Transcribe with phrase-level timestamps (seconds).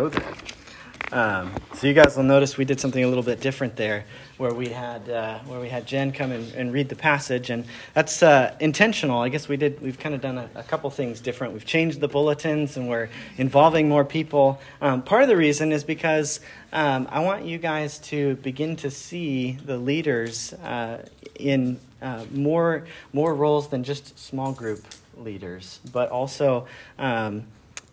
[0.00, 0.34] Hello there.
[1.12, 4.06] Um, so you guys will notice we did something a little bit different there,
[4.38, 7.66] where we had uh, where we had Jen come and, and, read the passage, and
[7.92, 9.20] that's uh, intentional.
[9.20, 9.78] I guess we did.
[9.82, 11.52] We've kind of done a, a, couple things different.
[11.52, 14.58] We've changed the bulletins, and we're involving more people.
[14.80, 16.40] Um, part of the reason is because
[16.72, 21.06] um, I want you guys to begin to see the leaders uh,
[21.38, 24.82] in uh, more more roles than just small group
[25.18, 26.66] leaders, but also
[26.98, 27.44] um,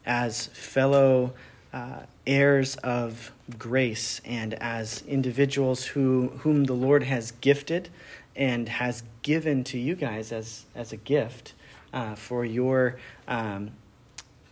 [0.06, 1.34] as fellow
[1.78, 7.90] uh, heirs of grace and as individuals who, whom the Lord has gifted
[8.36, 11.54] and has given to you guys as, as a gift
[11.94, 13.70] uh, for your, um,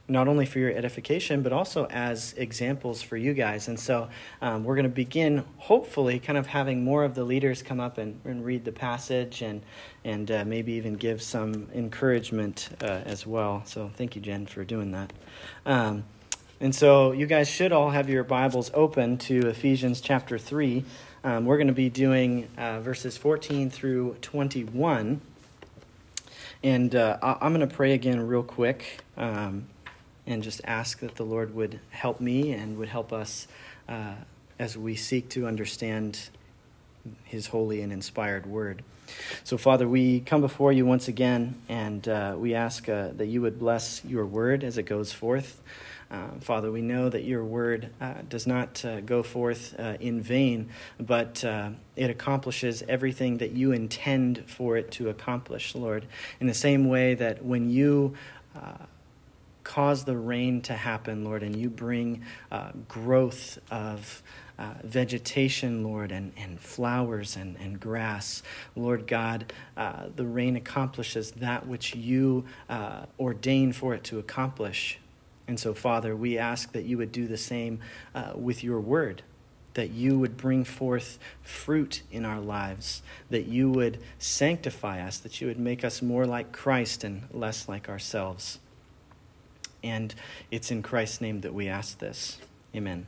[0.07, 3.69] not only for your edification, but also as examples for you guys.
[3.69, 4.07] And so
[4.43, 7.97] um, we're going to begin, hopefully, kind of having more of the leaders come up
[7.97, 9.63] and, and read the passage and,
[10.03, 13.63] and uh, maybe even give some encouragement uh, as well.
[13.65, 15.11] So thank you, Jen, for doing that.
[15.65, 16.03] Um,
[16.61, 20.85] and so you guys should all have your Bibles open to Ephesians chapter 3.
[21.23, 25.19] Um, we're going to be doing uh, verses 14 through 21.
[26.63, 29.67] And uh, I'm going to pray again real quick um,
[30.25, 33.47] and just ask that the Lord would help me and would help us
[33.89, 34.13] uh,
[34.57, 36.29] as we seek to understand
[37.25, 38.81] his holy and inspired word.
[39.43, 43.41] So, Father, we come before you once again and uh, we ask uh, that you
[43.41, 45.61] would bless your word as it goes forth.
[46.11, 50.21] Uh, Father, we know that your word uh, does not uh, go forth uh, in
[50.21, 56.05] vain, but uh, it accomplishes everything that you intend for it to accomplish, Lord.
[56.39, 58.15] In the same way that when you
[58.55, 58.85] uh,
[59.63, 62.23] cause the rain to happen, Lord, and you bring
[62.87, 64.21] growth of
[64.57, 68.41] uh, vegetation, Lord, and, and flowers and, and grass.
[68.75, 74.99] Lord God, uh, the rain accomplishes that which you uh, ordain for it to accomplish.
[75.47, 77.79] And so, Father, we ask that you would do the same
[78.13, 79.21] uh, with your word,
[79.75, 85.41] that you would bring forth fruit in our lives, that you would sanctify us, that
[85.41, 88.59] you would make us more like Christ and less like ourselves.
[89.83, 90.15] And
[90.49, 92.39] it's in Christ's name that we ask this.
[92.75, 93.05] Amen.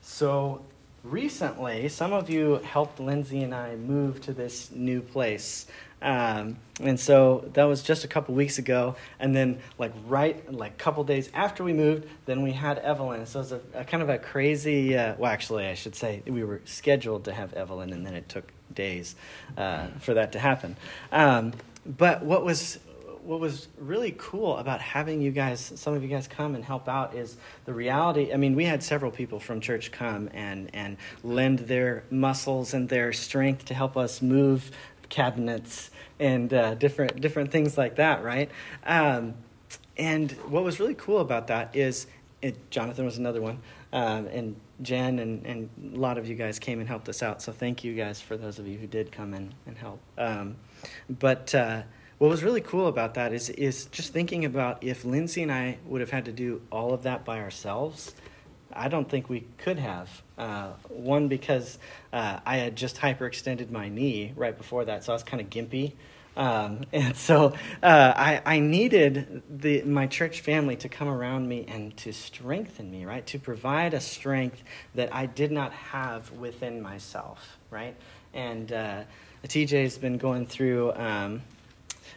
[0.00, 0.62] So,
[1.02, 5.66] recently, some of you helped Lindsay and I move to this new place.
[6.00, 8.96] Um, and so that was just a couple weeks ago.
[9.20, 13.24] And then, like, right, like, a couple days after we moved, then we had Evelyn.
[13.26, 16.22] So it was a, a kind of a crazy, uh, well, actually, I should say
[16.26, 19.14] we were scheduled to have Evelyn, and then it took days
[19.56, 20.76] uh, for that to happen.
[21.12, 21.52] Um,
[21.86, 22.78] but what was
[23.24, 26.88] what was really cool about having you guys, some of you guys come and help
[26.88, 28.32] out, is the reality.
[28.32, 32.88] I mean, we had several people from church come and, and lend their muscles and
[32.88, 34.70] their strength to help us move
[35.08, 38.50] cabinets and uh, different different things like that, right?
[38.84, 39.34] Um,
[39.96, 42.06] and what was really cool about that is
[42.40, 43.58] it, Jonathan was another one,
[43.92, 47.42] um, and Jen and, and a lot of you guys came and helped us out.
[47.42, 50.00] So thank you guys for those of you who did come and, and help.
[50.18, 50.56] Um,
[51.08, 51.82] but uh,
[52.22, 55.78] what was really cool about that is is just thinking about if Lindsay and I
[55.86, 58.14] would have had to do all of that by ourselves
[58.74, 60.22] I don't think we could have.
[60.38, 61.78] Uh, one, because
[62.12, 65.50] uh, I had just hyperextended my knee right before that, so I was kind of
[65.50, 65.92] gimpy.
[66.36, 71.64] Um, and so uh, I, I needed the, my church family to come around me
[71.68, 73.26] and to strengthen me, right?
[73.26, 74.62] To provide a strength
[74.94, 77.94] that I did not have within myself, right?
[78.32, 79.02] And uh,
[79.44, 81.42] TJ's been going through, um,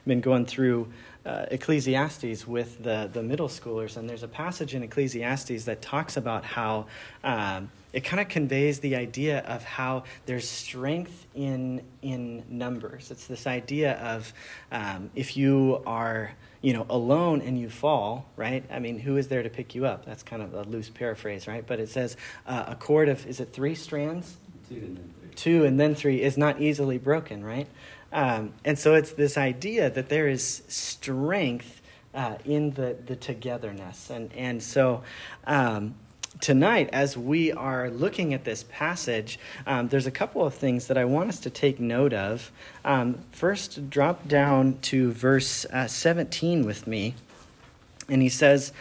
[0.05, 0.87] been going through
[1.25, 6.17] uh, Ecclesiastes with the, the middle schoolers, and there's a passage in Ecclesiastes that talks
[6.17, 6.85] about how
[7.23, 13.09] um, it kind of conveys the idea of how there's strength in in numbers.
[13.09, 14.31] It's this idea of
[14.71, 18.63] um, if you are you know alone and you fall, right?
[18.69, 20.05] I mean, who is there to pick you up?
[20.05, 21.65] That's kind of a loose paraphrase, right?
[21.65, 24.37] But it says uh, a cord of is it three strands?
[24.69, 25.29] Two and then three.
[25.35, 27.67] Two and then three is not easily broken, right?
[28.15, 31.81] Um, and so it's this idea that there is strength
[32.13, 34.09] uh, in the, the togetherness.
[34.09, 35.03] And, and so
[35.45, 35.95] um,
[36.39, 39.37] tonight, as we are looking at this passage,
[39.67, 42.53] um, there's a couple of things that I want us to take note of.
[42.85, 47.15] Um, first, drop down to verse uh, 17 with me.
[48.07, 48.71] And he says,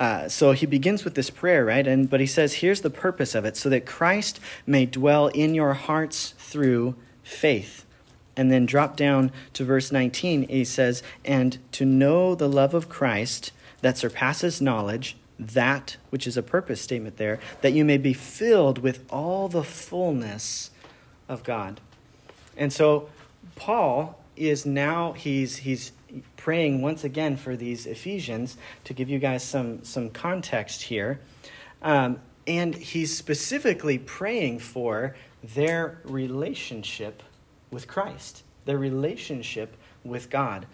[0.00, 1.86] uh, so he begins with this prayer, right?
[1.86, 5.54] And but he says, here's the purpose of it, so that Christ may dwell in
[5.54, 7.84] your hearts through faith
[8.36, 12.88] and then drop down to verse 19, he says, And to know the love of
[12.88, 18.12] Christ that surpasses knowledge, that, which is a purpose statement there, that you may be
[18.12, 20.70] filled with all the fullness
[21.28, 21.80] of God.
[22.56, 23.08] And so
[23.56, 25.92] Paul is now, he's, he's
[26.36, 31.20] praying once again for these Ephesians to give you guys some, some context here.
[31.82, 37.22] Um, and he's specifically praying for their relationship
[37.70, 40.66] with Christ, their relationship with God.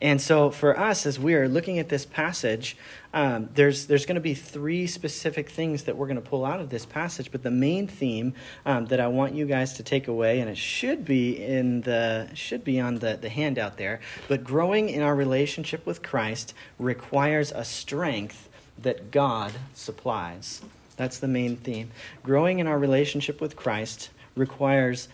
[0.00, 2.76] And so, for us, as we are looking at this passage,
[3.12, 6.60] um, there's, there's going to be three specific things that we're going to pull out
[6.60, 7.32] of this passage.
[7.32, 8.34] But the main theme
[8.64, 12.30] um, that I want you guys to take away, and it should be in the
[12.34, 13.98] should be on the, the handout there.
[14.28, 18.48] But growing in our relationship with Christ requires a strength
[18.78, 20.62] that God supplies.
[20.96, 21.90] That's the main theme.
[22.22, 25.08] Growing in our relationship with Christ requires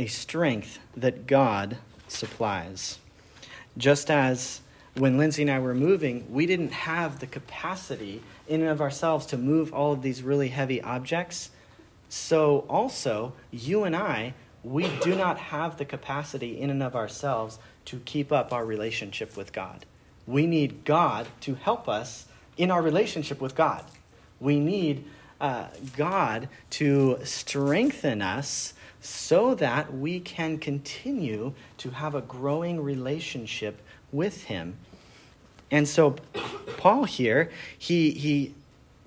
[0.00, 1.76] a strength that God
[2.08, 2.98] supplies.
[3.76, 4.62] Just as
[4.94, 9.26] when Lindsay and I were moving, we didn't have the capacity in and of ourselves
[9.26, 11.50] to move all of these really heavy objects.
[12.08, 14.32] So, also, you and I,
[14.64, 19.36] we do not have the capacity in and of ourselves to keep up our relationship
[19.36, 19.84] with God.
[20.26, 22.24] We need God to help us
[22.56, 23.84] in our relationship with God.
[24.40, 25.04] We need
[25.42, 33.80] uh, God to strengthen us so that we can continue to have a growing relationship
[34.12, 34.76] with Him.
[35.70, 36.16] And so,
[36.76, 38.54] Paul here, he, he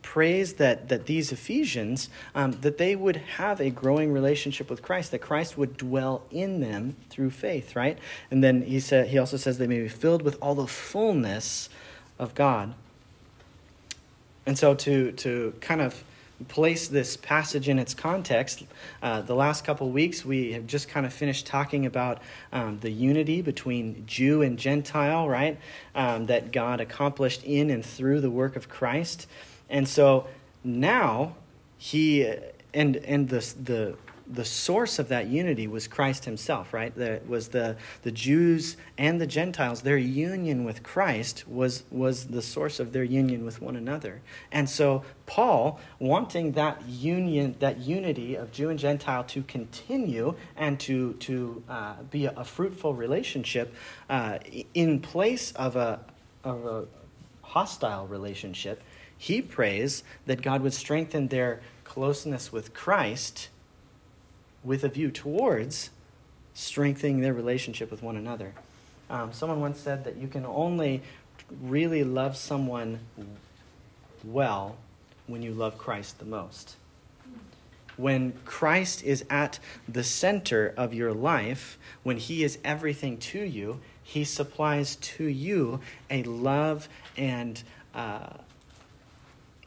[0.02, 5.12] prays that, that these Ephesians, um, that they would have a growing relationship with Christ,
[5.12, 7.98] that Christ would dwell in them through faith, right?
[8.30, 11.70] And then he, said, he also says they may be filled with all the fullness
[12.20, 12.76] of God.
[14.46, 16.04] And so to, to kind of
[16.48, 18.64] place this passage in its context,
[19.02, 22.20] uh, the last couple weeks we have just kind of finished talking about
[22.52, 25.58] um, the unity between Jew and Gentile, right?
[25.96, 29.28] Um, that God accomplished in and through the work of Christ.
[29.70, 30.28] And so
[30.64, 31.36] now
[31.78, 32.26] he
[32.74, 33.96] and and the the
[34.28, 36.96] the source of that unity was Christ himself, right?
[36.96, 42.42] That was the, the Jews and the Gentiles, their union with Christ was, was the
[42.42, 44.22] source of their union with one another.
[44.52, 50.80] And so Paul, wanting that union, that unity of Jew and Gentile to continue and
[50.82, 53.74] to, to uh, be a, a, fruitful relationship
[54.10, 54.40] uh,
[54.74, 56.00] in place of a,
[56.44, 56.86] of a
[57.42, 58.82] hostile relationship,
[59.18, 63.50] he prays that God would strengthen their closeness with Christ
[64.64, 65.90] with a view towards
[66.54, 68.54] strengthening their relationship with one another.
[69.10, 71.02] Um, someone once said that you can only
[71.62, 73.00] really love someone
[74.24, 74.78] well
[75.28, 76.76] when you love Christ the most.
[77.96, 83.82] When Christ is at the center of your life, when He is everything to you,
[84.04, 87.62] He supplies to you a love and
[87.94, 88.30] uh,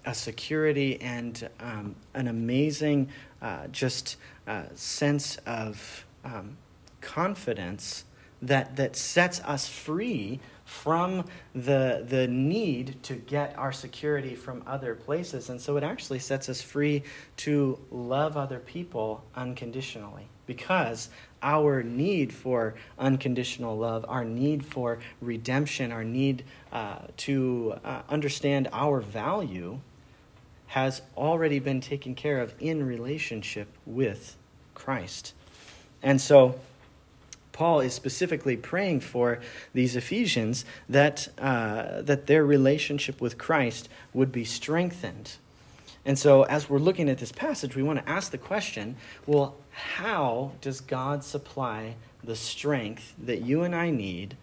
[0.05, 3.09] a security and um, an amazing
[3.43, 4.17] uh, just
[4.47, 6.57] uh, sense of um,
[7.01, 8.05] confidence
[8.43, 14.95] that, that sets us free from the, the need to get our security from other
[14.95, 15.49] places.
[15.49, 17.05] And so it actually sets us free
[17.39, 21.09] to love other people unconditionally because
[21.43, 28.69] our need for unconditional love, our need for redemption, our need uh, to uh, understand
[28.73, 29.79] our value
[30.69, 34.37] has already been taken care of in relationship with
[34.75, 35.33] Christ.
[36.03, 36.59] And so,
[37.53, 39.41] Paul is specifically praying for
[39.73, 45.37] these Ephesians that, uh, that their relationship with Christ would be strengthened.
[46.05, 48.97] And so, as we're looking at this passage, we want to ask the question
[49.27, 54.37] well, how does God supply the strength that you and I need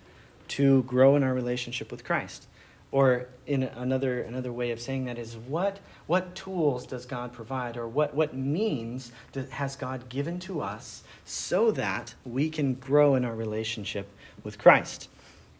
[0.50, 2.48] to grow in our relationship with Christ?
[2.94, 7.76] Or in another, another way of saying that is what, what tools does God provide
[7.76, 9.12] or what, what means
[9.50, 14.08] has God given to us so that we can grow in our relationship
[14.44, 15.10] with Christ?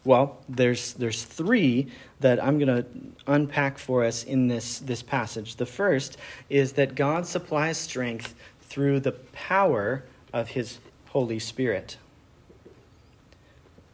[0.04, 2.86] Well, there's, there's three that I'm going to
[3.26, 5.56] unpack for us in this, this passage.
[5.56, 6.16] The first
[6.48, 11.96] is that God supplies strength through the power of his Holy Spirit.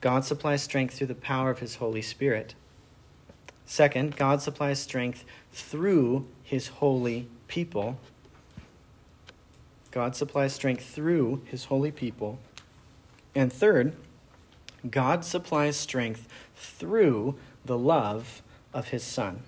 [0.03, 2.55] God supplies strength through the power of his Holy Spirit.
[3.71, 8.01] Second, God supplies strength through his holy people.
[9.93, 12.41] God supplies strength through his holy people.
[13.33, 13.95] And third,
[14.91, 18.43] God supplies strength through the love
[18.75, 19.45] of his Son.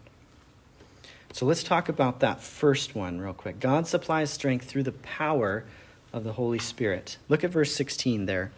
[1.32, 3.58] So let's talk about that first one real quick.
[3.58, 5.64] God supplies strength through the power
[6.12, 7.18] of the Holy Spirit.
[7.28, 8.52] Look at verse 16 there.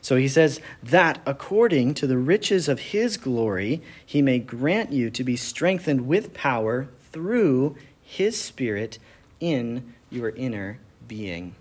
[0.00, 5.10] So he says, that according to the riches of his glory, he may grant you
[5.10, 8.98] to be strengthened with power through his Spirit
[9.40, 10.78] in your inner
[11.08, 11.54] being.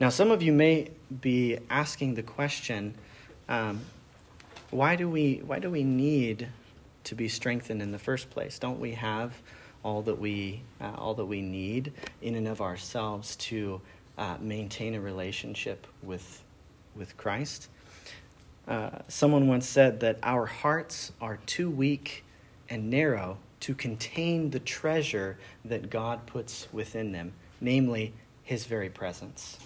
[0.00, 2.94] Now, some of you may be asking the question
[3.48, 3.80] um,
[4.70, 6.48] why do we why do we need
[7.04, 8.58] to be strengthened in the first place?
[8.58, 9.40] Don't we have
[9.82, 13.80] all that we uh, all that we need in and of ourselves to
[14.18, 16.44] uh, maintain a relationship with
[16.94, 17.68] with Christ?
[18.66, 22.24] Uh, someone once said that our hearts are too weak
[22.68, 29.58] and narrow to contain the treasure that God puts within them, namely His very presence.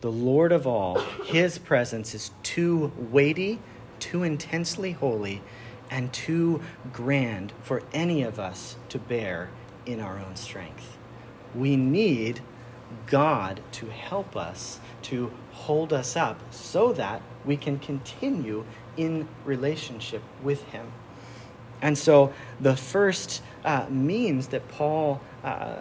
[0.00, 3.60] The Lord of all, His presence is too weighty,
[4.00, 5.42] too intensely holy,
[5.90, 6.60] and too
[6.92, 9.50] grand for any of us to bear
[9.86, 10.95] in our own strength.
[11.56, 12.40] We need
[13.06, 18.64] God to help us, to hold us up, so that we can continue
[18.96, 20.92] in relationship with Him.
[21.82, 25.76] And so the first uh, means that Paul uh,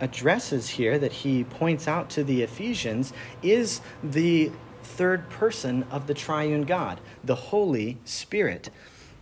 [0.00, 4.50] addresses here, that he points out to the Ephesians, is the
[4.82, 8.70] third person of the triune God, the Holy Spirit.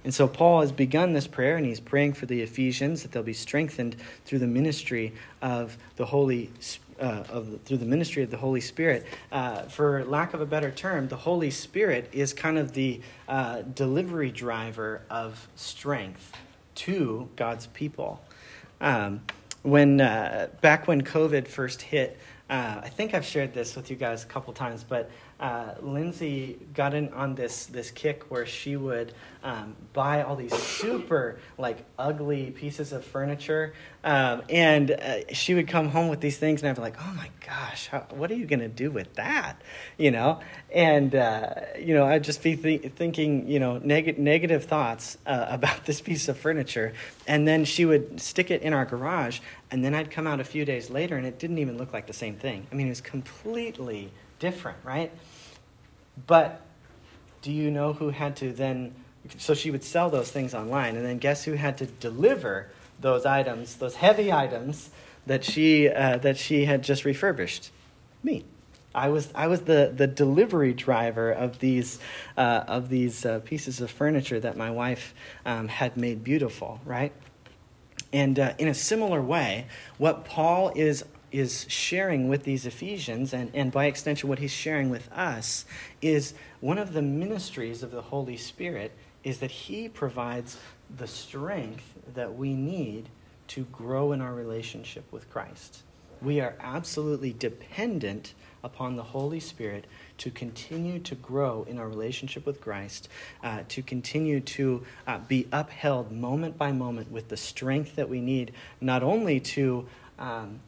[0.04, 3.22] And so Paul has begun this prayer, and he's praying for the Ephesians that they'll
[3.22, 6.50] be strengthened through the ministry of the Holy
[6.98, 9.06] uh, of through the ministry of the Holy Spirit.
[9.32, 13.62] Uh, for lack of a better term, the Holy Spirit is kind of the uh,
[13.62, 16.32] delivery driver of strength
[16.76, 18.22] to God's people.
[18.80, 19.20] Um,
[19.62, 22.18] when uh, back when COVID first hit,
[22.50, 26.58] uh, I think I've shared this with you guys a couple times, but uh, Lindsay
[26.74, 31.78] got in on this this kick where she would um, buy all these super like
[31.96, 36.68] ugly pieces of furniture, um, and uh, she would come home with these things, and
[36.68, 39.62] I'd be like, "Oh my gosh, how, what are you gonna do with that?"
[39.96, 40.40] You know,
[40.74, 45.46] and uh, you know, I'd just be th- thinking, you know, neg- negative thoughts uh,
[45.50, 46.92] about this piece of furniture,
[47.28, 49.38] and then she would stick it in our garage,
[49.70, 52.06] and then I'd come out a few days later, and it didn't even look like
[52.06, 52.66] the same thing.
[52.70, 55.12] I mean, it was completely different, right?
[56.26, 56.60] But
[57.42, 58.94] do you know who had to then?
[59.38, 62.68] So she would sell those things online, and then guess who had to deliver
[63.00, 64.90] those items, those heavy items
[65.26, 67.70] that she uh, that she had just refurbished?
[68.22, 68.44] Me.
[68.94, 72.00] I was I was the, the delivery driver of these
[72.36, 75.14] uh, of these uh, pieces of furniture that my wife
[75.46, 77.12] um, had made beautiful, right?
[78.12, 79.66] And uh, in a similar way,
[79.98, 84.90] what Paul is is sharing with these Ephesians, and, and by extension, what he's sharing
[84.90, 85.64] with us,
[86.02, 90.56] is one of the ministries of the Holy Spirit is that he provides
[90.96, 93.08] the strength that we need
[93.48, 95.82] to grow in our relationship with Christ.
[96.22, 99.86] We are absolutely dependent upon the Holy Spirit
[100.18, 103.08] to continue to grow in our relationship with Christ,
[103.42, 108.20] uh, to continue to uh, be upheld moment by moment with the strength that we
[108.20, 110.60] need, not only to um,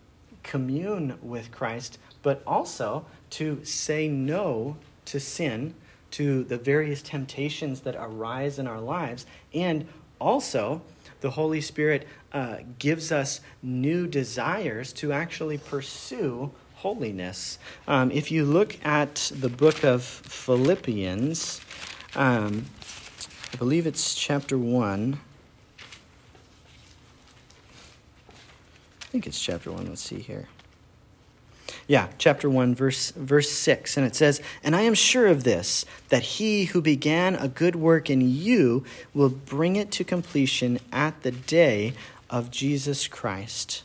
[0.42, 5.74] commune with Christ, but also to say no to sin,
[6.12, 9.86] to the various temptations that arise in our lives, and
[10.18, 10.80] also
[11.22, 17.58] the Holy Spirit uh, gives us new desires to actually pursue holiness.
[17.88, 21.60] Um, if you look at the book of Philippians,
[22.16, 22.66] um,
[23.52, 25.18] I believe it's chapter 1.
[29.00, 29.86] I think it's chapter 1.
[29.86, 30.48] Let's see here.
[31.86, 33.96] Yeah, chapter 1, verse, verse 6.
[33.96, 37.76] And it says, And I am sure of this, that he who began a good
[37.76, 41.94] work in you will bring it to completion at the day
[42.30, 43.82] of Jesus Christ.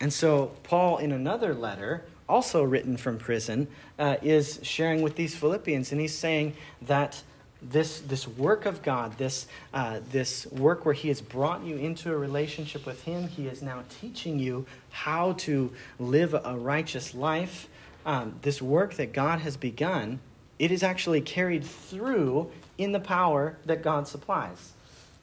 [0.00, 3.68] And so, Paul, in another letter, also written from prison,
[3.98, 7.22] uh, is sharing with these Philippians, and he's saying that
[7.62, 12.12] this, this work of God, this, uh, this work where He has brought you into
[12.12, 17.68] a relationship with Him, He is now teaching you how to live a righteous life.
[18.04, 20.18] Um, this work that God has begun,
[20.58, 24.72] it is actually carried through in the power that God supplies.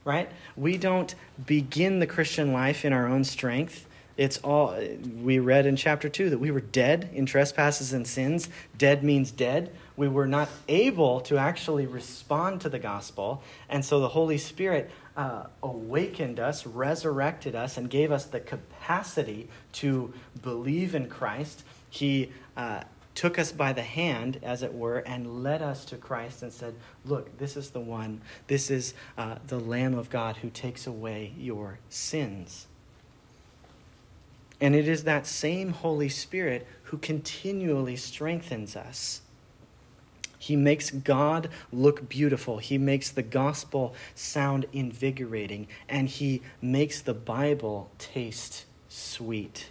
[0.05, 0.29] Right?
[0.55, 1.13] We don't
[1.45, 3.85] begin the Christian life in our own strength.
[4.15, 4.77] It's all,
[5.21, 8.49] we read in chapter 2 that we were dead in trespasses and sins.
[8.77, 9.73] Dead means dead.
[9.99, 13.43] We were not able to actually respond to the gospel.
[13.67, 19.49] And so the Holy Spirit uh, awakened us, resurrected us, and gave us the capacity
[19.73, 21.65] to believe in Christ.
[21.89, 26.43] He uh, took us by the hand, as it were, and led us to Christ
[26.43, 30.49] and said, Look, this is the one, this is uh, the Lamb of God who
[30.49, 32.67] takes away your sins.
[34.61, 39.23] And it is that same Holy Spirit who continually strengthens us.
[40.39, 42.59] He makes God look beautiful.
[42.59, 45.67] He makes the gospel sound invigorating.
[45.89, 49.69] And he makes the Bible taste sweet.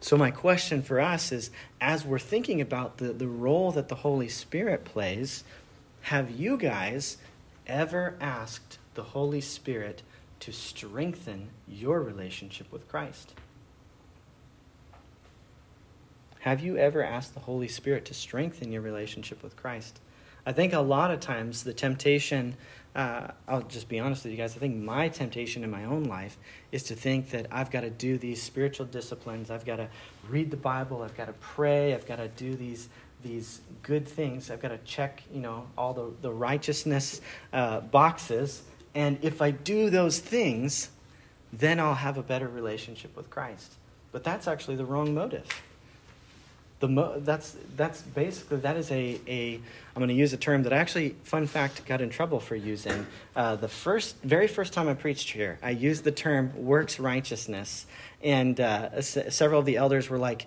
[0.00, 3.94] So, my question for us is as we're thinking about the, the role that the
[3.96, 5.44] Holy Spirit plays,
[6.02, 7.16] have you guys
[7.66, 10.02] ever asked the Holy Spirit
[10.40, 13.32] to strengthen your relationship with Christ?
[16.42, 20.00] Have you ever asked the Holy Spirit to strengthen your relationship with Christ?
[20.44, 22.56] I think a lot of times the temptation,
[22.96, 26.02] uh, I'll just be honest with you guys, I think my temptation in my own
[26.02, 26.36] life
[26.72, 29.52] is to think that I've got to do these spiritual disciplines.
[29.52, 29.88] I've got to
[30.28, 31.04] read the Bible.
[31.04, 31.94] I've got to pray.
[31.94, 32.88] I've got to do these,
[33.22, 34.50] these good things.
[34.50, 37.20] I've got to check, you know, all the, the righteousness
[37.52, 38.64] uh, boxes.
[38.96, 40.90] And if I do those things,
[41.52, 43.74] then I'll have a better relationship with Christ.
[44.10, 45.46] But that's actually the wrong motive
[46.82, 50.64] the mo- that's that's basically that is a, a I'm going to use a term
[50.64, 53.06] that I actually fun fact got in trouble for using.
[53.36, 57.86] Uh, the first very first time I preached here I used the term works righteousness.
[58.20, 60.46] And uh, s- several of the elders were like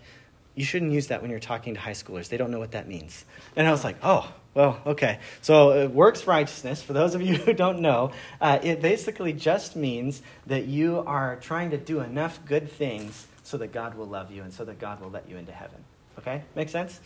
[0.56, 2.28] you shouldn't use that when you're talking to high schoolers.
[2.28, 3.24] They don't know what that means.
[3.56, 5.20] And I was like oh well okay.
[5.42, 8.12] So uh, works righteousness for those of you who don't know
[8.42, 13.56] uh, it basically just means that you are trying to do enough good things so
[13.60, 15.86] that God will love you and so that God will let you into heaven
[16.20, 17.00] Okay, make sense?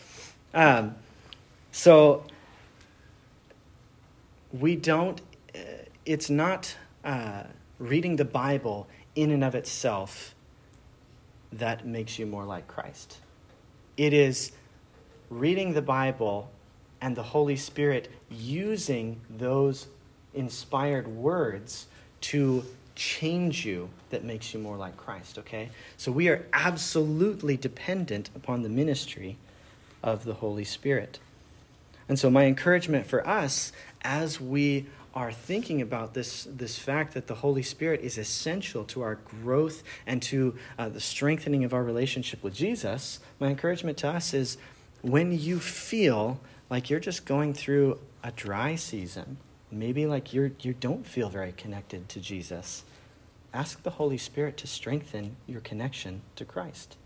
[0.54, 0.94] Um,
[1.72, 2.24] so
[4.52, 5.20] we don't.
[5.54, 5.58] Uh,
[6.06, 6.74] it's not
[7.04, 7.44] uh,
[7.78, 10.34] reading the Bible in and of itself
[11.52, 13.18] that makes you more like Christ.
[13.96, 14.52] It is
[15.28, 16.50] reading the Bible
[17.00, 19.88] and the Holy Spirit using those
[20.34, 21.86] inspired words
[22.20, 22.64] to
[22.94, 25.70] change you that makes you more like Christ, okay?
[25.96, 29.36] So we are absolutely dependent upon the ministry
[30.02, 31.18] of the Holy Spirit.
[32.08, 37.26] And so, my encouragement for us as we are thinking about this, this fact that
[37.26, 41.82] the Holy Spirit is essential to our growth and to uh, the strengthening of our
[41.82, 44.56] relationship with Jesus, my encouragement to us is
[45.02, 49.38] when you feel like you're just going through a dry season,
[49.70, 52.84] maybe like you're, you don't feel very connected to Jesus,
[53.52, 56.96] ask the Holy Spirit to strengthen your connection to Christ.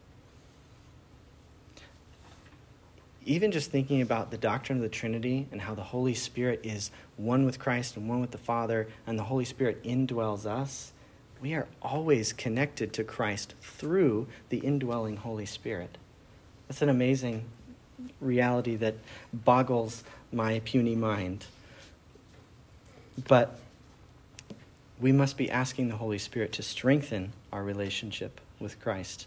[3.26, 6.90] Even just thinking about the doctrine of the Trinity and how the Holy Spirit is
[7.16, 10.92] one with Christ and one with the Father, and the Holy Spirit indwells us,
[11.40, 15.96] we are always connected to Christ through the indwelling Holy Spirit.
[16.68, 17.44] That's an amazing
[18.20, 18.94] reality that
[19.32, 21.46] boggles my puny mind.
[23.28, 23.58] But
[25.04, 29.26] we must be asking the Holy Spirit to strengthen our relationship with Christ.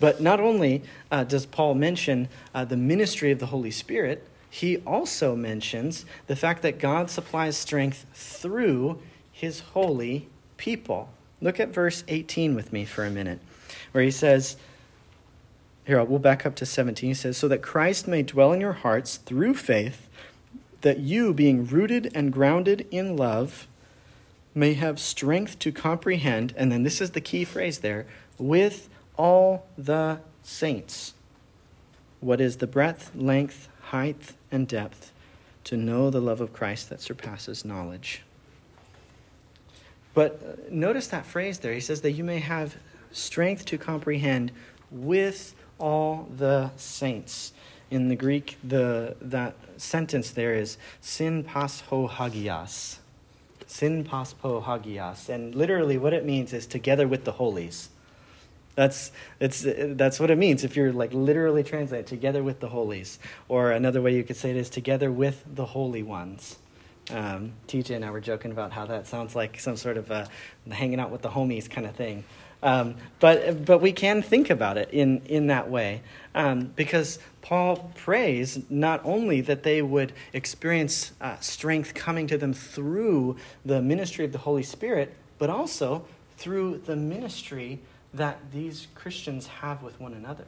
[0.00, 4.78] But not only uh, does Paul mention uh, the ministry of the Holy Spirit, he
[4.86, 11.10] also mentions the fact that God supplies strength through his holy people.
[11.42, 13.40] Look at verse 18 with me for a minute,
[13.92, 14.56] where he says,
[15.84, 17.10] here, we'll back up to 17.
[17.10, 20.08] He says, So that Christ may dwell in your hearts through faith,
[20.80, 23.68] that you, being rooted and grounded in love,
[24.54, 28.06] may have strength to comprehend, and then this is the key phrase there,
[28.38, 31.14] with all the saints.
[32.20, 35.12] What is the breadth, length, height, and depth
[35.64, 38.22] to know the love of Christ that surpasses knowledge?
[40.14, 41.72] But uh, notice that phrase there.
[41.72, 42.76] He says that you may have
[43.12, 44.52] strength to comprehend
[44.90, 47.52] with all the saints.
[47.90, 52.98] In the Greek, the, that sentence there is sin pas ho hagias
[53.72, 55.30] Sin paspo hagias.
[55.30, 57.88] And literally, what it means is together with the holies.
[58.74, 63.18] That's, it's, that's what it means if you're like literally translate together with the holies.
[63.48, 66.58] Or another way you could say it is together with the holy ones.
[67.10, 70.28] Um, TJ and I were joking about how that sounds like some sort of a
[70.70, 72.24] hanging out with the homies kind of thing.
[72.62, 76.02] Um, but, but we can think about it in, in that way
[76.34, 82.54] um, because Paul prays not only that they would experience uh, strength coming to them
[82.54, 86.04] through the ministry of the Holy Spirit, but also
[86.36, 87.80] through the ministry
[88.14, 90.46] that these Christians have with one another.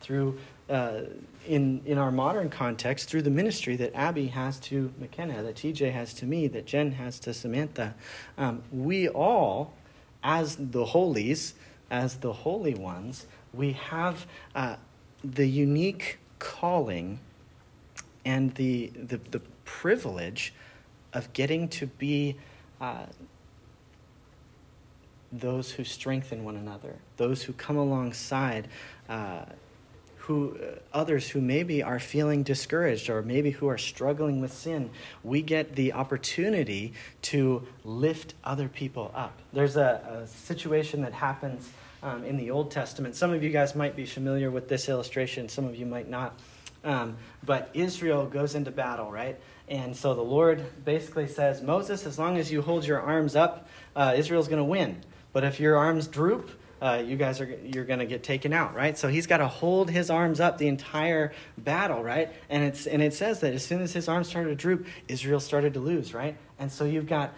[0.00, 1.00] Through, uh,
[1.46, 5.92] in, in our modern context, through the ministry that Abby has to McKenna, that TJ
[5.92, 7.94] has to me, that Jen has to Samantha.
[8.36, 9.72] Um, we all
[10.24, 11.54] as the holies,
[11.90, 14.76] as the holy ones, we have uh,
[15.22, 17.20] the unique calling
[18.24, 20.52] and the, the, the, privilege
[21.14, 22.36] of getting to be
[22.80, 23.06] uh,
[25.32, 28.68] those who strengthen one another, those who come alongside
[29.08, 29.44] uh,
[30.26, 34.90] who uh, others who maybe are feeling discouraged or maybe who are struggling with sin
[35.22, 41.70] we get the opportunity to lift other people up there's a, a situation that happens
[42.04, 43.16] um, in the Old Testament.
[43.16, 46.38] Some of you guys might be familiar with this illustration, some of you might not.
[46.84, 49.40] Um, but Israel goes into battle, right?
[49.68, 53.66] And so the Lord basically says, Moses, as long as you hold your arms up,
[53.96, 55.00] uh, Israel's going to win.
[55.32, 58.74] But if your arms droop, uh, you guys are you're going to get taken out,
[58.74, 58.96] right?
[58.96, 62.32] So he's got to hold his arms up the entire battle, right?
[62.48, 65.40] And it's and it says that as soon as his arms started to droop, Israel
[65.40, 66.36] started to lose, right?
[66.58, 67.34] And so you've got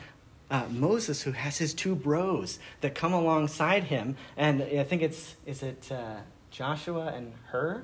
[0.51, 5.37] uh, Moses who has his two bros that come alongside him, and I think it's
[5.44, 6.16] is it uh,
[6.51, 7.83] Joshua and Hur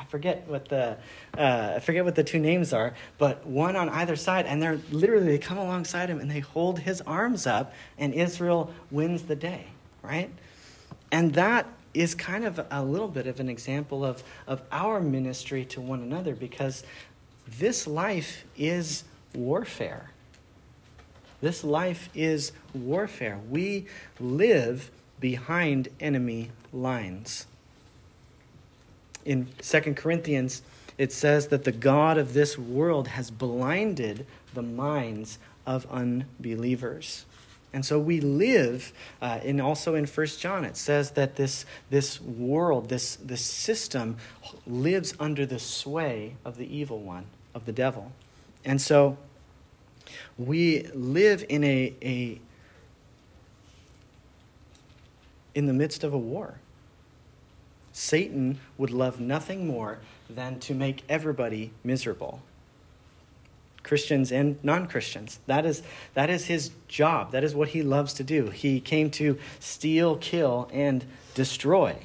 [0.00, 0.96] I forget what the
[1.36, 4.80] uh, I forget what the two names are, but one on either side, and they're
[4.90, 9.36] literally they come alongside him and they hold his arms up, and Israel wins the
[9.36, 9.66] day,
[10.02, 10.30] right?
[11.12, 15.64] And that is kind of a little bit of an example of, of our ministry
[15.66, 16.84] to one another because
[17.58, 20.10] this life is warfare.
[21.40, 23.40] This life is warfare.
[23.50, 23.86] We
[24.20, 27.46] live behind enemy lines.
[29.24, 30.62] In 2 Corinthians,
[30.96, 37.24] it says that the God of this world has blinded the minds of unbelievers.
[37.72, 42.20] And so we live, uh, and also in First John, it says that this, this
[42.20, 44.16] world, this, this system,
[44.66, 48.10] lives under the sway of the evil one, of the devil.
[48.64, 49.18] And so
[50.36, 52.40] we live in a, a
[55.54, 56.54] in the midst of a war.
[57.92, 62.40] Satan would love nothing more than to make everybody miserable.
[63.90, 65.40] Christians and non Christians.
[65.48, 65.82] That is,
[66.14, 67.32] that is his job.
[67.32, 68.50] That is what he loves to do.
[68.50, 71.96] He came to steal, kill, and destroy.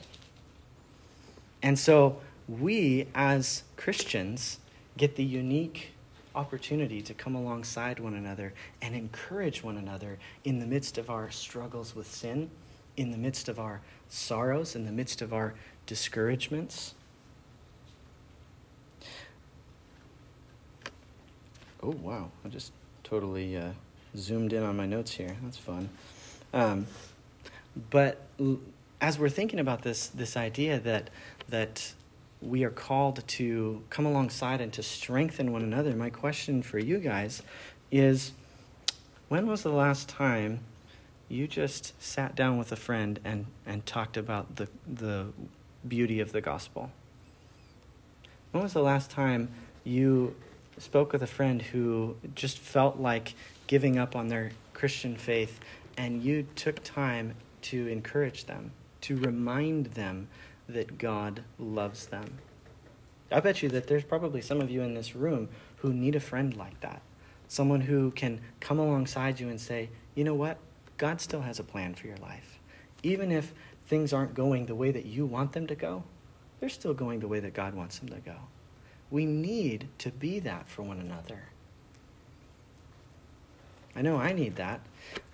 [1.62, 2.17] And so
[2.48, 4.58] we, as Christians,
[4.98, 5.89] get the unique
[6.34, 11.30] opportunity to come alongside one another and encourage one another in the midst of our
[11.30, 12.50] struggles with sin,
[12.98, 15.54] in the midst of our sorrows, in the midst of our
[15.86, 16.95] discouragements.
[21.86, 22.32] Oh, wow.
[22.43, 22.71] I just
[23.04, 23.69] totally uh,
[24.17, 25.36] zoomed in on my notes here.
[25.43, 25.88] That's fun.
[26.52, 26.88] Um,
[27.91, 28.60] but l-
[29.00, 31.12] as we're thinking about this, this idea that,
[31.50, 31.93] that
[32.41, 36.98] we are called to come alongside and to strengthen one another, my question for you
[36.98, 37.43] guys
[37.91, 38.32] is
[39.30, 40.62] when was the last time
[41.30, 45.28] you just sat down with a friend and, and talked about the, the
[45.88, 46.89] beauty of the gospel?
[48.54, 49.50] When was the last time
[49.84, 50.36] you
[50.78, 53.34] spoke with a friend who just felt like
[53.68, 55.60] giving up on their Christian faith,
[55.98, 60.28] and you took time to encourage them, to remind them
[60.68, 62.38] that God loves them.
[63.32, 66.20] I bet you that there's probably some of you in this room who need a
[66.20, 67.02] friend like that.
[67.48, 70.58] Someone who can come alongside you and say, you know what?
[70.98, 72.60] God still has a plan for your life.
[73.04, 73.54] Even if
[73.88, 76.04] things aren't going the way that you want them to go,
[76.60, 78.36] they're still going the way that God wants them to go.
[79.15, 81.43] We need to be that for one another.
[83.95, 84.82] I know I need that.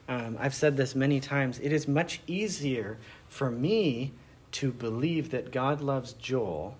[0.07, 1.57] Um, I've said this many times.
[1.57, 4.11] It is much easier for me
[4.51, 6.75] to believe that God loves Joel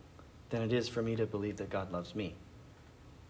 [0.52, 2.36] than it is for me to believe that God loves me.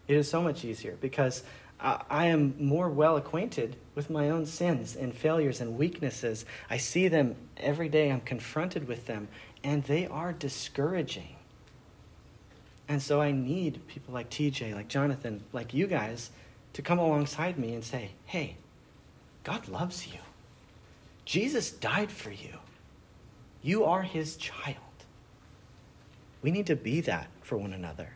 [0.06, 1.42] It is so much easier because
[1.80, 6.44] I am more well acquainted with my own sins and failures and weaknesses.
[6.68, 9.28] I see them every day, I'm confronted with them,
[9.64, 11.36] and they are discouraging.
[12.88, 16.30] And so I need people like TJ, like Jonathan, like you guys
[16.72, 18.56] to come alongside me and say, hey,
[19.44, 20.18] God loves you.
[21.24, 22.58] Jesus died for you.
[23.62, 24.76] You are his child.
[26.42, 28.10] We need to be that for one another.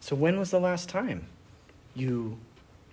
[0.00, 1.26] So, when was the last time
[1.94, 2.38] you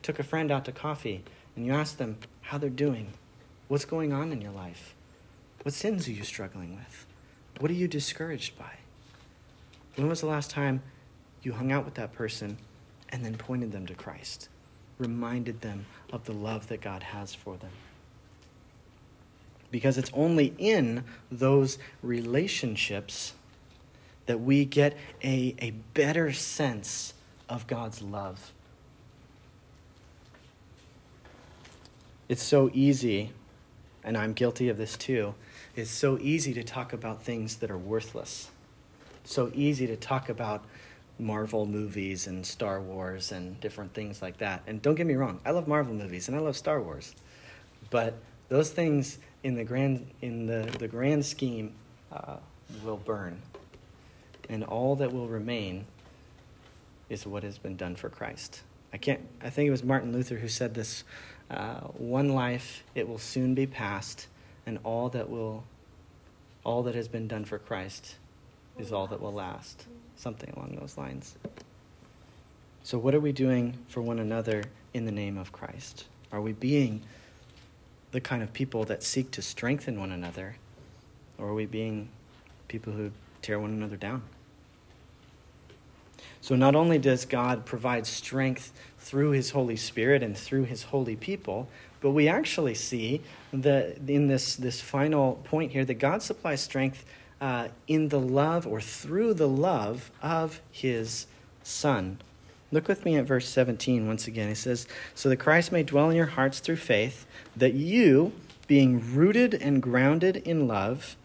[0.04, 1.24] took a friend out to coffee
[1.56, 3.14] and you asked them how they're doing?
[3.68, 4.94] What's going on in your life?
[5.64, 7.06] What sins are you struggling with?
[7.60, 8.74] What are you discouraged by?
[9.98, 10.84] When was the last time
[11.42, 12.60] you hung out with that person
[13.10, 14.48] and then pointed them to Christ?
[15.00, 17.72] Reminded them of the love that God has for them?
[19.72, 23.34] Because it's only in those relationships
[24.28, 27.16] that we get a, a better sense
[27.50, 28.54] of God's love.
[32.30, 33.32] It's so easy,
[34.04, 35.34] and I'm guilty of this too,
[35.76, 38.52] it's so easy to talk about things that are worthless
[39.28, 40.64] so easy to talk about
[41.20, 44.64] Marvel movies and Star Wars and different things like that.
[44.68, 47.16] And don't get me wrong, I love Marvel movies and I love Star Wars.
[47.90, 48.16] But
[48.50, 51.74] those things in the grand in the, the grand scheme
[52.12, 52.38] uh,
[52.84, 53.42] will burn.
[54.50, 55.86] And all that will remain
[57.10, 58.62] is what has been done for Christ.
[58.94, 61.04] I can't I think it was Martin Luther who said this
[61.50, 64.28] uh, one life it will soon be past
[64.66, 65.64] and all that will
[66.64, 68.16] all that has been done for Christ
[68.78, 69.86] is all that will last.
[70.16, 71.36] Something along those lines.
[72.84, 74.64] So what are we doing for one another
[74.94, 76.06] in the name of Christ?
[76.32, 77.02] Are we being
[78.12, 80.56] the kind of people that seek to strengthen one another?
[81.38, 82.10] Or are we being
[82.68, 83.12] people who
[83.42, 84.24] tear one another down?
[86.42, 91.16] So, not only does God provide strength through His Holy Spirit and through His holy
[91.16, 91.68] people,
[92.00, 97.04] but we actually see that in this, this final point here that God supplies strength
[97.40, 101.28] uh, in the love or through the love of His
[101.64, 102.20] Son.
[102.72, 104.50] Look with me at verse 17 once again.
[104.50, 108.34] It says, So that Christ may dwell in your hearts through faith, that you,
[108.68, 111.16] being rooted and grounded in love,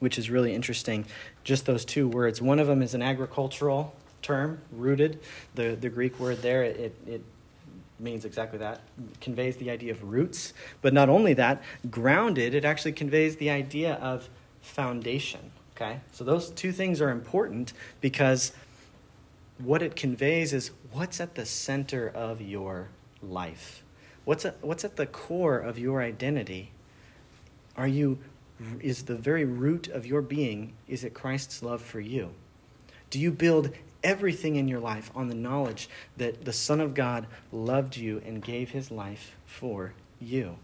[0.00, 1.04] which is really interesting,
[1.44, 2.42] just those two words.
[2.42, 5.20] One of them is an agricultural term, rooted.
[5.54, 7.22] The, the Greek word there, it, it
[8.00, 8.80] means exactly that,
[9.12, 10.52] it conveys the idea of roots.
[10.82, 14.28] But not only that, grounded, it actually conveys the idea of
[14.60, 15.50] foundation.
[15.76, 16.00] Okay?
[16.12, 18.52] So those two things are important because
[19.58, 22.88] what it conveys is what's at the center of your
[23.22, 23.82] life.
[24.24, 26.72] What's at, what's at the core of your identity?
[27.76, 28.18] Are you
[28.80, 32.30] is the very root of your being is it Christ's love for you?
[33.10, 33.70] Do you build
[34.02, 38.42] everything in your life on the knowledge that the Son of God loved you and
[38.42, 40.56] gave his life for you?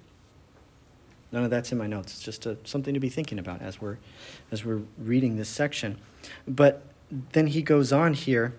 [1.34, 2.12] None of that's in my notes.
[2.12, 3.96] It's just a, something to be thinking about as we're
[4.52, 5.98] as we're reading this section.
[6.46, 6.84] But
[7.32, 8.54] then he goes on here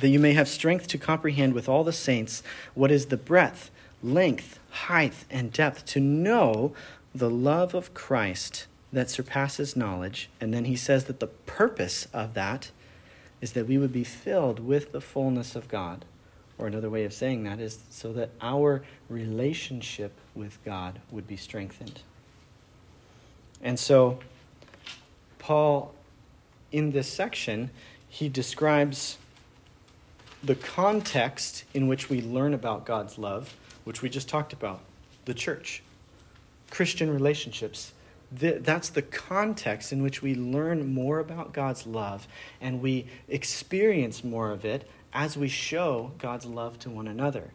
[0.00, 2.42] that you may have strength to comprehend with all the saints
[2.74, 3.70] what is the breadth,
[4.02, 6.74] length, height, and depth, to know
[7.14, 10.28] the love of Christ that surpasses knowledge.
[10.38, 12.72] And then he says that the purpose of that
[13.40, 16.04] is that we would be filled with the fullness of God.
[16.58, 21.36] Or another way of saying that is so that our relationship with God would be
[21.36, 22.00] strengthened.
[23.62, 24.18] And so,
[25.38, 25.94] Paul,
[26.72, 27.70] in this section,
[28.08, 29.18] he describes
[30.42, 34.80] the context in which we learn about God's love, which we just talked about
[35.24, 35.82] the church,
[36.70, 37.92] Christian relationships.
[38.32, 42.26] That's the context in which we learn more about God's love
[42.60, 47.50] and we experience more of it as we show God's love to one another.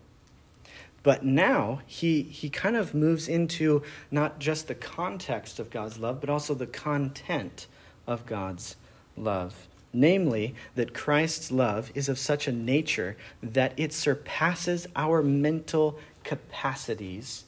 [1.04, 6.22] But now he, he kind of moves into not just the context of God's love,
[6.22, 7.68] but also the content
[8.06, 8.76] of God's
[9.18, 16.00] love namely, that Christ's love is of such a nature that it surpasses our mental
[16.24, 17.46] capacities,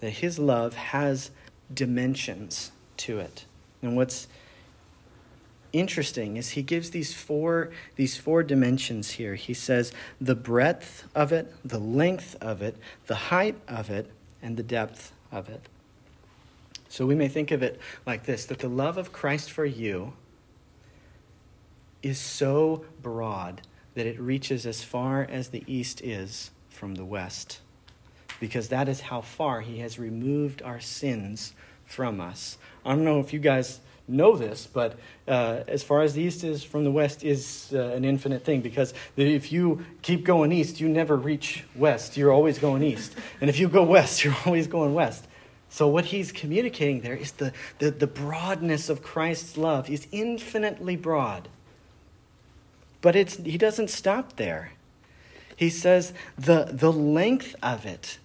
[0.00, 1.30] that his love has
[1.72, 3.44] dimensions to it.
[3.82, 4.28] And what's
[5.74, 9.34] interesting is he gives these four these four dimensions here.
[9.34, 14.10] He says the breadth of it, the length of it, the height of it,
[14.40, 15.68] and the depth of it.
[16.88, 20.14] So we may think of it like this that the love of Christ for you
[22.02, 23.62] is so broad
[23.94, 27.60] that it reaches as far as the east is from the west,
[28.40, 32.58] because that is how far he has removed our sins from us.
[32.84, 36.44] I don't know if you guys know this, but uh, as far as the east
[36.44, 40.80] is from the west is uh, an infinite thing because if you keep going east,
[40.80, 42.16] you never reach west.
[42.16, 43.14] You're always going east.
[43.40, 45.26] And if you go west, you're always going west.
[45.70, 49.88] So, what he's communicating there is the, the, the broadness of Christ's love.
[49.88, 51.48] He's infinitely broad.
[53.00, 54.72] But it's, he doesn't stop there.
[55.56, 58.18] He says the, the length of it.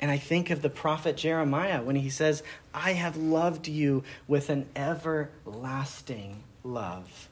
[0.00, 2.42] And I think of the prophet Jeremiah when he says,
[2.74, 7.28] I have loved you with an everlasting love.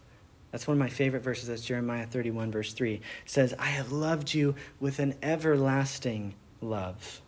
[0.50, 1.48] That's one of my favorite verses.
[1.48, 2.94] That's Jeremiah 31, verse 3.
[2.94, 7.20] It says, I have loved you with an everlasting love.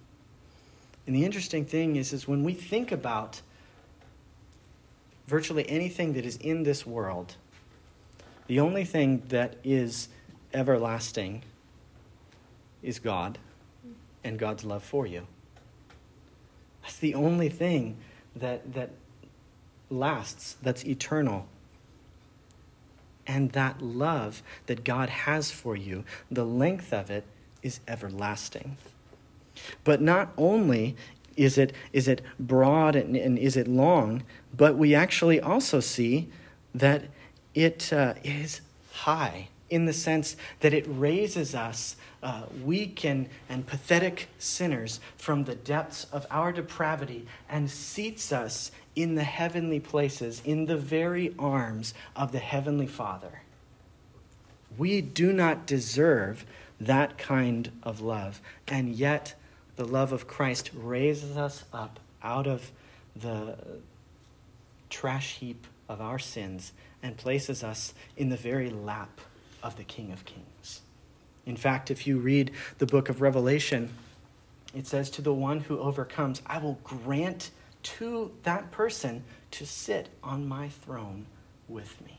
[1.07, 3.43] And the interesting thing is, is when we think about
[5.27, 7.35] virtually anything that is in this world,
[8.47, 10.09] the only thing that is
[10.55, 11.43] everlasting
[12.83, 13.39] is God
[14.27, 15.27] and God's love for you.
[16.83, 17.97] That's the only thing
[18.35, 18.91] that, that
[19.89, 21.47] lasts, that's eternal.
[23.27, 27.25] And that love that God has for you, the length of it
[27.63, 28.77] is everlasting.
[29.85, 30.97] But not only
[31.37, 34.23] is it, is it broad and, and is it long,
[34.57, 36.29] but we actually also see
[36.75, 37.05] that
[37.55, 38.61] it uh, is
[38.93, 45.45] high in the sense that it raises us, uh, weak and, and pathetic sinners, from
[45.45, 51.35] the depths of our depravity and seats us in the heavenly places, in the very
[51.39, 53.43] arms of the Heavenly Father.
[54.79, 56.45] We do not deserve
[56.81, 59.35] that kind of love, and yet
[59.77, 62.71] the love of Christ raises us up out of
[63.15, 63.57] the
[64.91, 69.21] trash heap of our sins and places us in the very lap
[69.67, 70.83] of the King of Kings.
[71.45, 73.91] In fact, if you read the book of Revelation,
[74.75, 77.51] it says, To the one who overcomes, I will grant
[77.83, 81.27] to that person to sit on my throne
[81.69, 82.19] with me.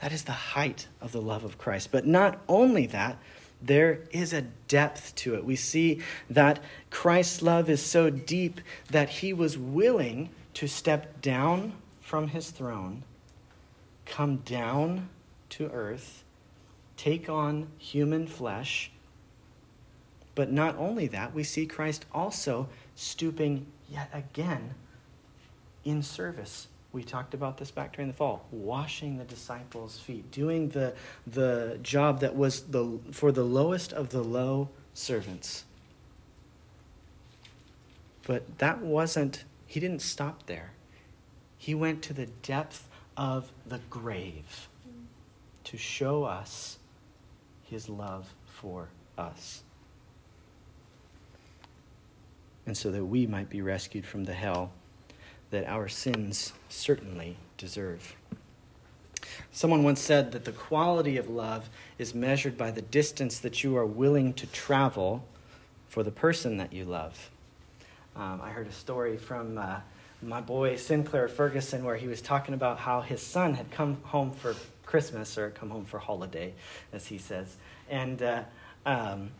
[0.00, 1.92] That is the height of the love of Christ.
[1.92, 3.18] But not only that,
[3.60, 5.44] there is a depth to it.
[5.44, 11.74] We see that Christ's love is so deep that he was willing to step down
[12.00, 13.04] from his throne,
[14.04, 15.08] come down
[15.52, 16.24] to earth,
[16.96, 18.90] take on human flesh.
[20.34, 24.74] But not only that, we see Christ also stooping yet again
[25.84, 26.68] in service.
[26.92, 30.94] We talked about this back during the fall, washing the disciples' feet, doing the,
[31.26, 35.64] the job that was the, for the lowest of the low servants.
[38.26, 40.72] But that wasn't, he didn't stop there.
[41.58, 44.68] He went to the depth of the grave
[45.64, 46.78] to show us
[47.64, 49.62] his love for us.
[52.66, 54.72] And so that we might be rescued from the hell
[55.50, 58.16] that our sins certainly deserve.
[59.50, 63.76] Someone once said that the quality of love is measured by the distance that you
[63.76, 65.24] are willing to travel
[65.88, 67.30] for the person that you love.
[68.16, 69.80] Um, I heard a story from uh,
[70.22, 74.30] my boy Sinclair Ferguson where he was talking about how his son had come home
[74.30, 74.54] for
[74.92, 76.52] Christmas or come home for holiday,
[76.92, 77.56] as he says,
[77.88, 78.42] and uh,
[78.84, 79.30] um,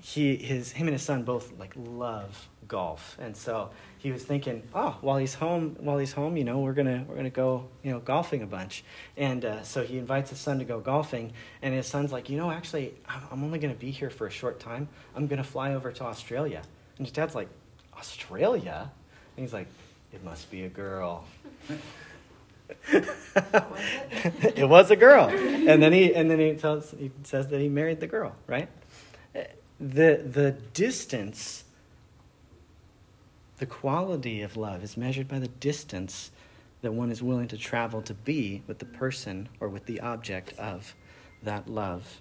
[0.00, 4.62] he his him and his son both like love golf, and so he was thinking,
[4.72, 7.90] oh, while he's home, while he's home, you know, we're gonna we're gonna go, you
[7.90, 8.84] know, golfing a bunch,
[9.16, 12.36] and uh, so he invites his son to go golfing, and his son's like, you
[12.36, 12.94] know, actually,
[13.32, 14.86] I'm only gonna be here for a short time.
[15.16, 16.62] I'm gonna fly over to Australia,
[16.98, 17.48] and his dad's like,
[17.98, 18.88] Australia,
[19.36, 19.66] and he's like,
[20.12, 21.24] it must be a girl.
[22.92, 27.68] it was a girl, and then he and then he tells he says that he
[27.68, 28.68] married the girl, right?
[29.32, 31.64] The the distance,
[33.58, 36.30] the quality of love is measured by the distance
[36.82, 40.58] that one is willing to travel to be with the person or with the object
[40.58, 40.94] of
[41.42, 42.20] that love.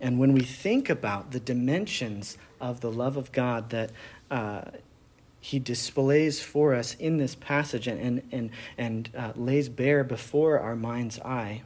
[0.00, 3.90] And when we think about the dimensions of the love of God that
[4.30, 4.62] uh,
[5.46, 10.74] he displays for us in this passage and, and, and uh, lays bare before our
[10.74, 11.62] mind's eye,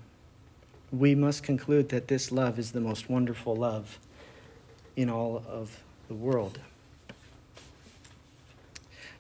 [0.93, 3.99] we must conclude that this love is the most wonderful love
[4.97, 6.61] in all of the world.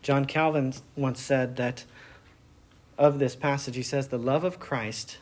[0.03, 1.85] John Calvin once said that
[2.99, 5.16] of this passage, he says, The love of Christ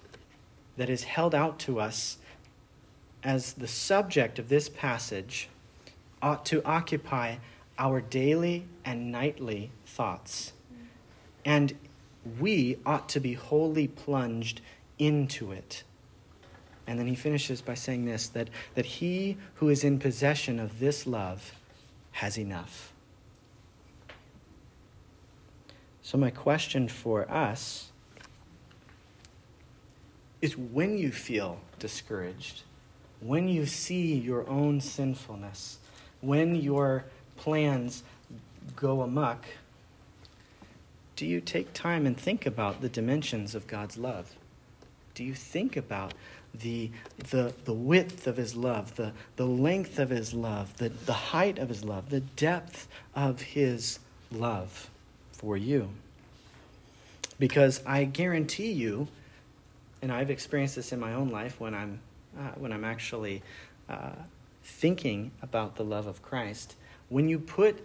[0.76, 2.18] that is held out to us
[3.22, 5.48] as the subject of this passage
[6.20, 7.36] ought to occupy
[7.78, 10.52] our daily and nightly thoughts.
[11.44, 11.74] And
[12.38, 14.60] we ought to be wholly plunged
[14.98, 15.84] into it.
[16.86, 20.80] And then he finishes by saying this that, that he who is in possession of
[20.80, 21.52] this love
[22.12, 22.92] has enough.
[26.02, 27.92] So, my question for us
[30.40, 32.62] is when you feel discouraged,
[33.20, 35.78] when you see your own sinfulness,
[36.20, 37.04] when you're
[37.38, 38.02] plans
[38.76, 39.44] go amok,
[41.16, 44.36] do you take time and think about the dimensions of God's love?
[45.14, 46.14] Do you think about
[46.54, 46.90] the,
[47.30, 51.58] the, the width of his love, the, the length of his love, the, the height
[51.58, 53.98] of his love, the depth of his
[54.30, 54.90] love
[55.32, 55.88] for you?
[57.38, 59.08] Because I guarantee you,
[60.02, 62.00] and I've experienced this in my own life when I'm,
[62.38, 63.42] uh, when I'm actually
[63.88, 64.12] uh,
[64.62, 66.76] thinking about the love of Christ,
[67.08, 67.82] when you put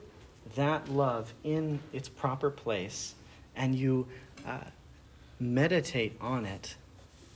[0.55, 3.15] that love in its proper place
[3.55, 4.07] and you
[4.45, 4.59] uh,
[5.39, 6.75] meditate on it,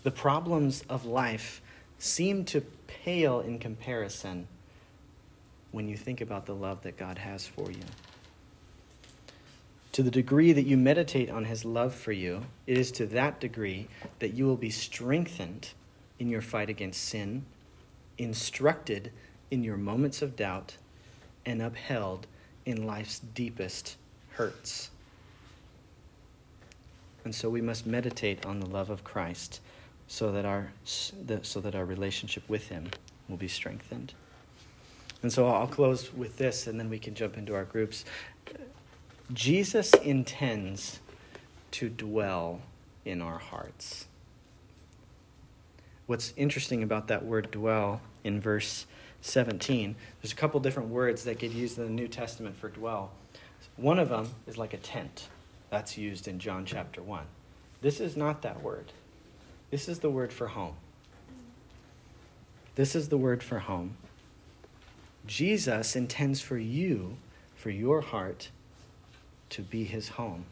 [0.04, 1.62] the problems of life
[2.00, 4.48] seem to pale in comparison
[5.72, 7.84] when you think about the love that God has for you.
[9.94, 13.40] To the degree that you meditate on his love for you, it is to that
[13.40, 13.88] degree
[14.20, 15.70] that you will be strengthened
[16.20, 17.46] in your fight against sin,
[18.18, 19.12] instructed
[19.50, 20.78] in your moments of doubt
[21.48, 22.28] and upheld
[22.66, 23.96] in life's deepest
[24.32, 24.92] hurts.
[27.24, 29.62] And so we must meditate on the love of Christ
[30.08, 32.90] so that our, so that our relationship with Him
[33.28, 34.14] will be strengthened.
[35.24, 38.06] And so I'll close with this and then we can jump into our groups.
[39.34, 41.00] Jesus intends
[41.72, 42.62] to dwell
[43.06, 44.06] in our hearts.
[46.06, 48.86] What's interesting about that word dwell in verse
[49.22, 53.12] 17, there's a couple different words that get used in the New Testament for dwell.
[53.76, 55.30] One of them is like a tent.
[55.70, 57.26] That's used in John chapter 1.
[57.82, 58.92] This is not that word.
[59.70, 60.76] This is the word for home.
[62.76, 63.98] This is the word for home.
[65.26, 67.18] Jesus intends for you,
[67.56, 68.50] for your heart,
[69.50, 70.46] to be his home.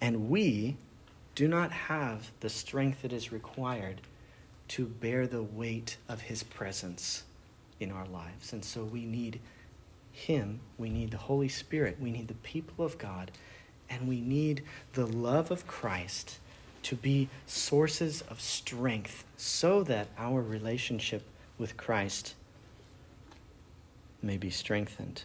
[0.00, 0.76] And we
[1.34, 4.00] do not have the strength that is required
[4.68, 7.24] to bear the weight of his presence
[7.80, 8.52] in our lives.
[8.52, 9.40] And so we need
[10.12, 13.30] him, we need the Holy Spirit, we need the people of God,
[13.90, 14.62] and we need
[14.94, 16.38] the love of Christ
[16.84, 21.22] to be sources of strength so that our relationship
[21.58, 22.34] with Christ
[24.22, 25.24] may be strengthened.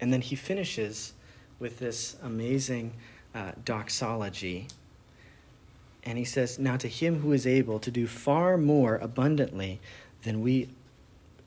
[0.00, 1.12] And then he finishes
[1.58, 2.92] with this amazing
[3.34, 4.66] uh, doxology.
[6.04, 9.80] And he says, Now to him who is able to do far more abundantly
[10.22, 10.68] than we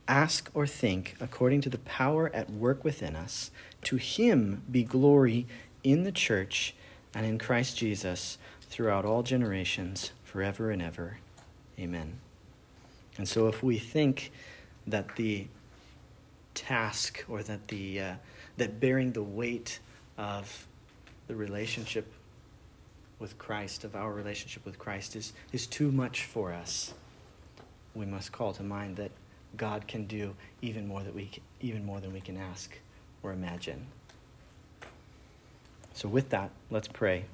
[0.07, 3.51] ask or think, according to the power at work within us,
[3.83, 5.45] to him be glory
[5.83, 6.73] in the church
[7.13, 11.17] and in Christ Jesus throughout all generations, forever and ever.
[11.79, 12.19] Amen.
[13.17, 14.31] And so if we think
[14.87, 15.47] that the
[16.53, 18.13] task or that the uh,
[18.57, 19.79] that bearing the weight
[20.17, 20.67] of
[21.27, 22.11] the relationship
[23.19, 26.93] with Christ, of our relationship with Christ, is, is too much for us,
[27.93, 29.11] we must call to mind that
[29.55, 32.77] God can do even more, that we even more than we can ask
[33.23, 33.85] or imagine.
[35.93, 37.25] So, with that, let's pray.